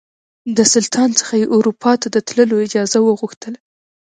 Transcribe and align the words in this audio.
د 0.57 0.59
سلطان 0.73 1.09
څخه 1.19 1.33
یې 1.41 1.45
اروپا 1.55 1.91
ته 2.01 2.07
د 2.11 2.17
تللو 2.27 2.55
اجازه 2.65 2.97
وغوښتله. 3.01 3.59